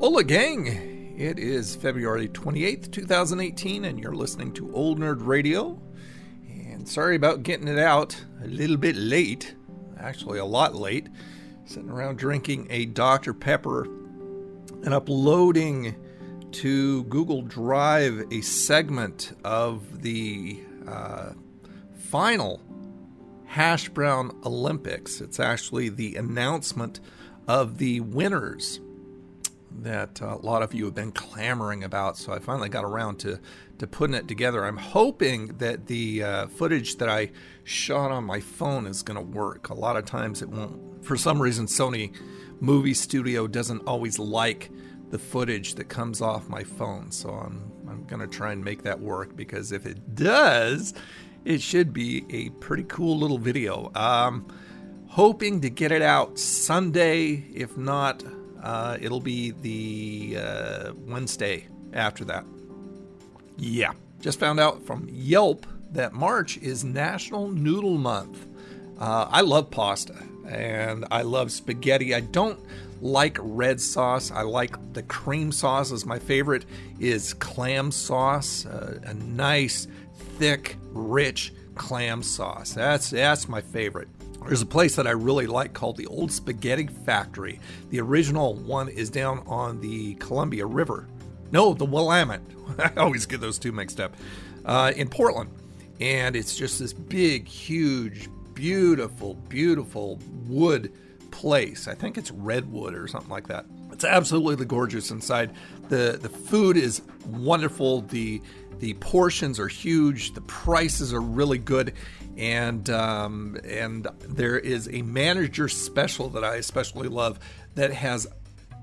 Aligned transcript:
Hola, 0.00 0.22
gang! 0.22 0.68
It 1.18 1.40
is 1.40 1.74
February 1.74 2.28
28th, 2.28 2.92
2018, 2.92 3.84
and 3.84 3.98
you're 3.98 4.14
listening 4.14 4.52
to 4.52 4.72
Old 4.72 5.00
Nerd 5.00 5.26
Radio. 5.26 5.82
And 6.48 6.88
sorry 6.88 7.16
about 7.16 7.42
getting 7.42 7.66
it 7.66 7.80
out 7.80 8.16
a 8.44 8.46
little 8.46 8.76
bit 8.76 8.94
late, 8.94 9.56
actually, 9.98 10.38
a 10.38 10.44
lot 10.44 10.76
late. 10.76 11.08
Sitting 11.64 11.90
around 11.90 12.16
drinking 12.16 12.68
a 12.70 12.86
Dr. 12.86 13.34
Pepper 13.34 13.86
and 14.84 14.94
uploading 14.94 15.96
to 16.52 17.02
Google 17.04 17.42
Drive 17.42 18.24
a 18.30 18.40
segment 18.40 19.32
of 19.42 20.02
the 20.02 20.60
uh, 20.86 21.32
final 21.96 22.62
Hash 23.46 23.88
Brown 23.88 24.30
Olympics. 24.44 25.20
It's 25.20 25.40
actually 25.40 25.88
the 25.88 26.14
announcement 26.14 27.00
of 27.48 27.78
the 27.78 27.98
winners 27.98 28.78
that 29.70 30.20
a 30.20 30.36
lot 30.36 30.62
of 30.62 30.74
you 30.74 30.84
have 30.86 30.94
been 30.94 31.12
clamoring 31.12 31.84
about. 31.84 32.16
So 32.16 32.32
I 32.32 32.38
finally 32.38 32.68
got 32.68 32.84
around 32.84 33.18
to, 33.20 33.38
to 33.78 33.86
putting 33.86 34.14
it 34.14 34.28
together. 34.28 34.64
I'm 34.64 34.76
hoping 34.76 35.48
that 35.58 35.86
the 35.86 36.22
uh, 36.22 36.46
footage 36.48 36.96
that 36.96 37.08
I 37.08 37.30
shot 37.64 38.10
on 38.10 38.24
my 38.24 38.40
phone 38.40 38.86
is 38.86 39.02
going 39.02 39.16
to 39.16 39.38
work. 39.38 39.68
A 39.68 39.74
lot 39.74 39.96
of 39.96 40.04
times 40.04 40.42
it 40.42 40.48
won't. 40.48 41.04
For 41.04 41.16
some 41.16 41.40
reason, 41.40 41.66
Sony 41.66 42.14
Movie 42.60 42.94
Studio 42.94 43.46
doesn't 43.46 43.86
always 43.86 44.18
like 44.18 44.70
the 45.10 45.18
footage 45.18 45.74
that 45.76 45.88
comes 45.88 46.20
off 46.20 46.48
my 46.48 46.64
phone. 46.64 47.10
So 47.10 47.30
I'm, 47.30 47.70
I'm 47.88 48.04
going 48.04 48.20
to 48.20 48.26
try 48.26 48.52
and 48.52 48.64
make 48.64 48.82
that 48.82 49.00
work 49.00 49.36
because 49.36 49.72
if 49.72 49.86
it 49.86 50.14
does, 50.14 50.94
it 51.44 51.62
should 51.62 51.92
be 51.92 52.24
a 52.30 52.50
pretty 52.60 52.84
cool 52.84 53.16
little 53.16 53.38
video. 53.38 53.90
Um, 53.94 54.46
hoping 55.06 55.60
to 55.62 55.70
get 55.70 55.92
it 55.92 56.02
out 56.02 56.38
Sunday. 56.38 57.46
If 57.54 57.76
not, 57.76 58.22
uh, 58.62 58.98
it'll 59.00 59.20
be 59.20 59.50
the 59.50 60.38
uh, 60.40 60.92
Wednesday 61.06 61.66
after 61.92 62.24
that. 62.26 62.44
Yeah. 63.56 63.92
Just 64.20 64.40
found 64.40 64.58
out 64.58 64.84
from 64.84 65.08
Yelp 65.10 65.66
that 65.92 66.12
March 66.12 66.58
is 66.58 66.84
National 66.84 67.48
Noodle 67.48 67.98
Month. 67.98 68.46
Uh, 68.98 69.28
I 69.30 69.42
love 69.42 69.70
pasta 69.70 70.16
and 70.48 71.06
I 71.10 71.22
love 71.22 71.52
spaghetti. 71.52 72.14
I 72.14 72.20
don't 72.20 72.58
like 73.00 73.38
red 73.40 73.80
sauce. 73.80 74.30
I 74.30 74.42
like 74.42 74.76
the 74.92 75.02
cream 75.04 75.52
sauces. 75.52 76.04
My 76.04 76.18
favorite 76.18 76.64
is 76.98 77.34
clam 77.34 77.92
sauce. 77.92 78.66
Uh, 78.66 78.98
a 79.04 79.14
nice, 79.14 79.86
thick, 80.38 80.76
rich 80.90 81.52
clam 81.78 82.22
sauce. 82.22 82.72
That's 82.72 83.10
that's 83.10 83.48
my 83.48 83.60
favorite. 83.60 84.08
There's 84.46 84.62
a 84.62 84.66
place 84.66 84.96
that 84.96 85.06
I 85.06 85.10
really 85.10 85.46
like 85.46 85.72
called 85.72 85.96
the 85.96 86.06
Old 86.06 86.30
Spaghetti 86.30 86.86
Factory. 86.86 87.60
The 87.90 88.00
original 88.00 88.54
one 88.54 88.88
is 88.88 89.10
down 89.10 89.42
on 89.46 89.80
the 89.80 90.14
Columbia 90.14 90.66
River. 90.66 91.08
No, 91.50 91.74
the 91.74 91.84
Willamette. 91.84 92.42
I 92.78 92.92
always 92.96 93.26
get 93.26 93.40
those 93.40 93.58
two 93.58 93.72
mixed 93.72 94.00
up. 94.00 94.14
Uh, 94.64 94.92
in 94.96 95.08
Portland. 95.08 95.50
And 96.00 96.36
it's 96.36 96.54
just 96.54 96.78
this 96.78 96.92
big, 96.92 97.48
huge, 97.48 98.28
beautiful, 98.54 99.34
beautiful 99.34 100.18
wood 100.46 100.92
place. 101.38 101.86
I 101.86 101.94
think 101.94 102.18
it's 102.18 102.32
redwood 102.32 102.96
or 102.96 103.06
something 103.06 103.30
like 103.30 103.46
that. 103.46 103.64
It's 103.92 104.04
absolutely 104.04 104.66
gorgeous 104.66 105.12
inside. 105.12 105.52
The 105.88 106.18
the 106.20 106.28
food 106.28 106.76
is 106.76 107.00
wonderful. 107.26 108.00
The 108.02 108.42
the 108.80 108.94
portions 108.94 109.60
are 109.60 109.68
huge. 109.68 110.34
The 110.34 110.40
prices 110.40 111.14
are 111.14 111.20
really 111.20 111.58
good, 111.58 111.94
and 112.36 112.90
um, 112.90 113.56
and 113.64 114.08
there 114.20 114.58
is 114.58 114.88
a 114.92 115.02
manager 115.02 115.68
special 115.68 116.28
that 116.30 116.42
I 116.42 116.56
especially 116.56 117.06
love 117.06 117.38
that 117.76 117.92
has 117.92 118.26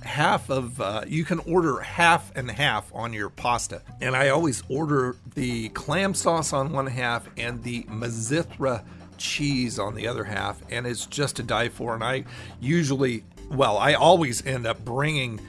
half 0.02 0.50
of 0.50 0.80
uh, 0.80 1.04
you 1.06 1.26
can 1.26 1.40
order 1.40 1.82
half 1.82 2.34
and 2.38 2.50
half 2.50 2.94
on 2.94 3.12
your 3.12 3.30
pasta 3.30 3.82
and 4.02 4.16
i 4.16 4.30
always 4.30 4.62
order 4.70 5.16
the 5.34 5.68
clam 5.70 6.14
sauce 6.14 6.54
on 6.54 6.72
one 6.72 6.86
half 6.86 7.28
and 7.38 7.64
the 7.64 7.82
Mizithra 7.84 8.84
cheese 9.18 9.80
on 9.80 9.96
the 9.96 10.08
other 10.08 10.24
half 10.24 10.62
and 10.70 10.86
it's 10.86 11.06
just 11.06 11.36
to 11.38 11.44
die 11.44 11.70
for 11.70 11.94
and 11.94 12.04
i 12.04 12.24
usually 12.60 13.24
well 13.52 13.78
i 13.78 13.94
always 13.94 14.46
end 14.46 14.66
up 14.66 14.84
bringing 14.84 15.40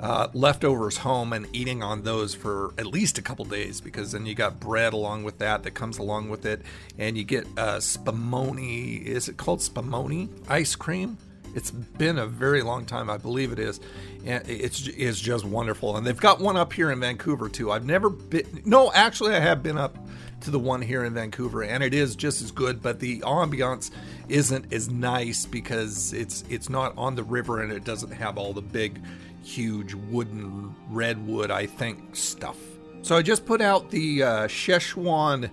uh, 0.00 0.26
leftovers 0.34 0.96
home 0.96 1.32
and 1.32 1.46
eating 1.52 1.80
on 1.80 2.02
those 2.02 2.34
for 2.34 2.74
at 2.76 2.86
least 2.86 3.18
a 3.18 3.22
couple 3.22 3.44
days 3.44 3.80
because 3.80 4.10
then 4.10 4.26
you 4.26 4.34
got 4.34 4.58
bread 4.58 4.92
along 4.92 5.22
with 5.22 5.38
that 5.38 5.62
that 5.62 5.72
comes 5.72 5.98
along 5.98 6.28
with 6.28 6.44
it 6.44 6.60
and 6.98 7.16
you 7.16 7.22
get 7.22 7.46
uh, 7.56 7.76
spumoni 7.76 9.00
is 9.04 9.28
it 9.28 9.36
called 9.36 9.60
spumoni 9.60 10.28
ice 10.48 10.74
cream 10.74 11.16
it's 11.54 11.70
been 11.70 12.18
a 12.18 12.26
very 12.26 12.62
long 12.62 12.86
time, 12.86 13.10
I 13.10 13.18
believe 13.18 13.52
it 13.52 13.58
is, 13.58 13.80
and 14.24 14.48
it's 14.48 14.86
it's 14.88 15.20
just 15.20 15.44
wonderful. 15.44 15.96
And 15.96 16.06
they've 16.06 16.18
got 16.18 16.40
one 16.40 16.56
up 16.56 16.72
here 16.72 16.90
in 16.90 17.00
Vancouver 17.00 17.48
too. 17.48 17.70
I've 17.70 17.84
never 17.84 18.08
been. 18.08 18.62
No, 18.64 18.90
actually, 18.92 19.34
I 19.34 19.40
have 19.40 19.62
been 19.62 19.78
up 19.78 19.96
to 20.42 20.50
the 20.50 20.58
one 20.58 20.82
here 20.82 21.04
in 21.04 21.14
Vancouver, 21.14 21.62
and 21.62 21.82
it 21.82 21.94
is 21.94 22.16
just 22.16 22.42
as 22.42 22.50
good. 22.50 22.82
But 22.82 23.00
the 23.00 23.20
ambiance 23.20 23.90
isn't 24.28 24.72
as 24.72 24.90
nice 24.90 25.46
because 25.46 26.12
it's 26.12 26.44
it's 26.48 26.68
not 26.68 26.96
on 26.96 27.14
the 27.14 27.22
river 27.22 27.62
and 27.62 27.72
it 27.72 27.84
doesn't 27.84 28.12
have 28.12 28.38
all 28.38 28.52
the 28.52 28.62
big, 28.62 29.00
huge 29.44 29.94
wooden 29.94 30.74
redwood. 30.90 31.50
I 31.50 31.66
think 31.66 32.16
stuff. 32.16 32.58
So 33.02 33.16
I 33.16 33.22
just 33.22 33.46
put 33.46 33.60
out 33.60 33.90
the 33.90 34.22
uh, 34.22 34.48
Szechuan 34.48 35.50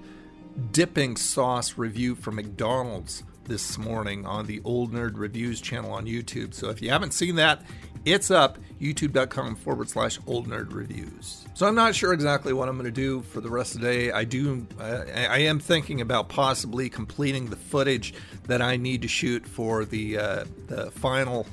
dipping 0.71 1.15
sauce 1.15 1.77
review 1.77 2.15
from 2.15 2.35
McDonald's 2.35 3.23
this 3.45 3.77
morning 3.79 4.25
on 4.27 4.45
the 4.45 4.61
Old 4.63 4.93
Nerd 4.93 5.13
Reviews 5.15 5.59
channel 5.59 5.91
on 5.91 6.05
YouTube. 6.05 6.53
So 6.53 6.69
if 6.69 6.81
you 6.81 6.91
haven't 6.91 7.13
seen 7.13 7.35
that, 7.35 7.63
it's 8.05 8.31
up 8.31 8.57
youtube.com 8.79 9.55
forward 9.55 9.89
slash 9.89 10.19
old 10.25 10.47
nerd 10.47 10.73
reviews. 10.73 11.45
So 11.53 11.67
I'm 11.67 11.75
not 11.75 11.95
sure 11.95 12.13
exactly 12.13 12.53
what 12.53 12.69
I'm 12.69 12.75
going 12.75 12.85
to 12.85 12.91
do 12.91 13.21
for 13.23 13.41
the 13.41 13.49
rest 13.49 13.75
of 13.75 13.81
the 13.81 13.87
day. 13.87 14.11
I 14.11 14.23
do, 14.23 14.65
I 14.79 15.39
am 15.39 15.59
thinking 15.59 15.99
about 16.01 16.29
possibly 16.29 16.89
completing 16.89 17.49
the 17.49 17.57
footage 17.57 18.13
that 18.45 18.61
I 18.61 18.77
need 18.77 19.01
to 19.01 19.07
shoot 19.07 19.45
for 19.45 19.83
the 19.85 20.17
uh, 20.17 20.45
the 20.67 20.91
final 20.91 21.45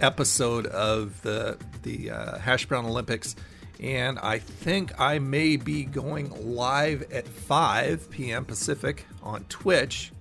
episode 0.00 0.66
of 0.66 1.20
the 1.22 1.58
the 1.82 2.10
uh, 2.10 2.38
Hash 2.38 2.66
Brown 2.66 2.86
Olympics. 2.86 3.34
And 3.80 4.18
I 4.18 4.38
think 4.38 5.00
I 5.00 5.18
may 5.18 5.56
be 5.56 5.84
going 5.84 6.54
live 6.54 7.10
at 7.10 7.26
5 7.26 8.10
p.m. 8.10 8.44
Pacific 8.44 9.06
on 9.22 9.44
Twitch 9.44 10.12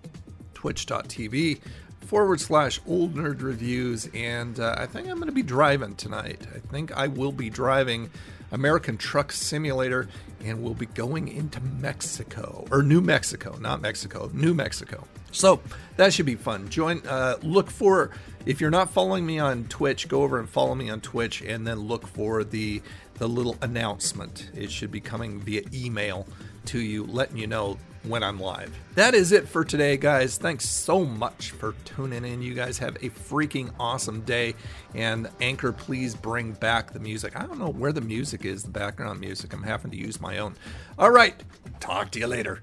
twitch.tv 0.53 1.59
forward 2.01 2.41
slash 2.41 2.79
old 2.87 3.15
nerd 3.15 3.41
reviews. 3.41 4.09
And 4.13 4.59
uh, 4.59 4.75
I 4.77 4.85
think 4.85 5.07
I'm 5.07 5.17
going 5.17 5.27
to 5.27 5.31
be 5.31 5.43
driving 5.43 5.95
tonight. 5.95 6.47
I 6.53 6.59
think 6.59 6.91
I 6.91 7.07
will 7.07 7.31
be 7.31 7.49
driving 7.49 8.09
American 8.51 8.97
Truck 8.97 9.31
Simulator 9.31 10.07
and 10.43 10.63
we'll 10.63 10.73
be 10.73 10.85
going 10.87 11.27
into 11.27 11.59
Mexico 11.61 12.65
or 12.71 12.81
New 12.81 13.01
Mexico, 13.01 13.57
not 13.59 13.81
Mexico, 13.81 14.29
New 14.33 14.53
Mexico. 14.53 15.05
So 15.31 15.61
that 15.97 16.13
should 16.13 16.25
be 16.25 16.35
fun. 16.35 16.69
Join, 16.69 17.05
uh, 17.07 17.37
look 17.43 17.69
for, 17.69 18.11
if 18.45 18.59
you're 18.59 18.71
not 18.71 18.89
following 18.91 19.25
me 19.25 19.37
on 19.37 19.65
Twitch, 19.65 20.07
go 20.07 20.23
over 20.23 20.39
and 20.39 20.49
follow 20.49 20.73
me 20.73 20.89
on 20.89 21.01
Twitch 21.01 21.41
and 21.41 21.67
then 21.67 21.79
look 21.79 22.07
for 22.07 22.43
the, 22.43 22.81
the 23.15 23.27
little 23.27 23.57
announcement. 23.61 24.49
It 24.55 24.71
should 24.71 24.91
be 24.91 25.01
coming 25.01 25.39
via 25.39 25.63
email 25.73 26.25
to 26.69 26.79
you, 26.79 27.03
letting 27.05 27.37
you 27.37 27.47
know 27.47 27.77
when 28.03 28.23
I'm 28.23 28.39
live. 28.39 28.73
That 28.95 29.13
is 29.13 29.31
it 29.31 29.47
for 29.47 29.65
today, 29.65 29.97
guys. 29.97 30.37
Thanks 30.37 30.67
so 30.69 31.03
much 31.03 31.51
for 31.51 31.73
tuning 31.83 32.23
in. 32.23 32.41
You 32.41 32.53
guys 32.53 32.77
have 32.77 32.95
a 32.97 33.09
freaking 33.09 33.71
awesome 33.79 34.21
day. 34.21 34.55
And 34.93 35.29
Anchor, 35.41 35.71
please 35.71 36.15
bring 36.15 36.53
back 36.53 36.91
the 36.91 36.99
music. 36.99 37.33
I 37.35 37.45
don't 37.45 37.59
know 37.59 37.69
where 37.69 37.91
the 37.91 38.01
music 38.01 38.45
is, 38.45 38.63
the 38.63 38.71
background 38.71 39.19
music. 39.19 39.53
I'm 39.53 39.63
having 39.63 39.91
to 39.91 39.97
use 39.97 40.21
my 40.21 40.37
own. 40.37 40.55
All 40.97 41.11
right. 41.11 41.35
Talk 41.79 42.11
to 42.11 42.19
you 42.19 42.27
later. 42.27 42.61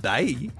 Bye. 0.00 0.50